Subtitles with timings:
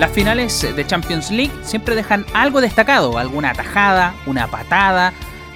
[0.00, 5.12] Las finales de Champions League siempre dejan algo destacado, alguna atajada, una patada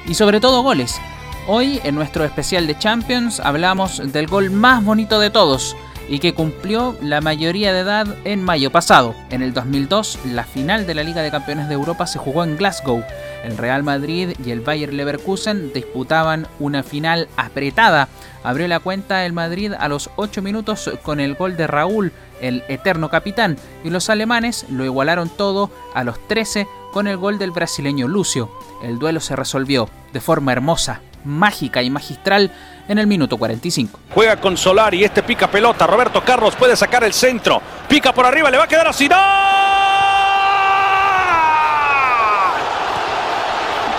[0.07, 1.01] y sobre todo goles.
[1.49, 5.75] Hoy en nuestro especial de Champions hablamos del gol más bonito de todos
[6.09, 9.15] y que cumplió la mayoría de edad en mayo pasado.
[9.31, 12.57] En el 2002, la final de la Liga de Campeones de Europa se jugó en
[12.57, 13.03] Glasgow.
[13.45, 18.09] El Real Madrid y el Bayer Leverkusen disputaban una final apretada.
[18.43, 22.63] Abrió la cuenta el Madrid a los 8 minutos con el gol de Raúl, el
[22.69, 27.51] eterno capitán, y los alemanes lo igualaron todo a los 13 con el gol del
[27.51, 28.51] brasileño Lucio.
[28.83, 32.51] El duelo se resolvió de forma hermosa, mágica y magistral
[32.89, 33.99] en el minuto 45.
[34.13, 35.87] Juega con Solar y este pica pelota.
[35.87, 37.61] Roberto Carlos puede sacar el centro.
[37.89, 39.09] Pica por arriba, le va a quedar así.
[39.09, 39.17] ¡No!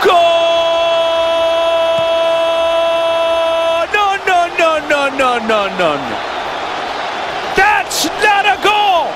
[0.03, 0.13] ¡Gol!
[3.93, 4.79] No, no, no,
[5.09, 5.99] no, no, no, no.
[7.55, 9.07] That's not a goal.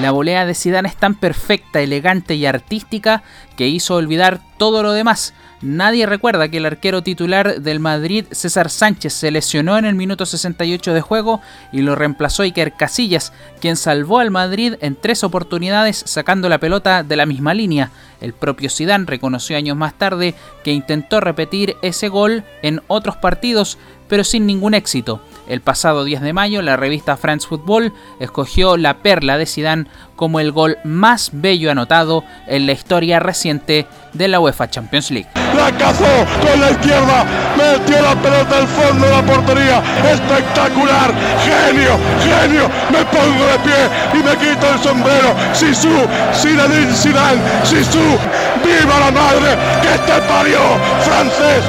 [0.00, 3.22] La volea de Zidane es tan perfecta, elegante y artística
[3.56, 5.32] que hizo olvidar todo lo demás.
[5.62, 10.26] Nadie recuerda que el arquero titular del Madrid, César Sánchez, se lesionó en el minuto
[10.26, 11.40] 68 de juego
[11.72, 17.02] y lo reemplazó Iker Casillas, quien salvó al Madrid en tres oportunidades sacando la pelota
[17.02, 17.90] de la misma línea.
[18.20, 23.78] El propio Zidane reconoció años más tarde que intentó repetir ese gol en otros partidos,
[24.08, 25.22] pero sin ningún éxito.
[25.48, 29.86] El pasado 10 de mayo, la revista France Football escogió la perla de Zidane
[30.20, 35.30] como el gol más bello anotado en la historia reciente de la UEFA Champions League.
[35.56, 36.04] La cazó
[36.42, 37.24] con la izquierda,
[37.56, 39.82] metió la pelota al fondo de la portería,
[40.12, 43.80] espectacular, genio, genio, me pongo de pie
[44.12, 45.88] y me quito el sombrero, Sisu,
[46.34, 48.18] Zinedine Zidane, Sisu,
[48.62, 50.60] viva la madre que te parió,
[51.00, 51.64] francés,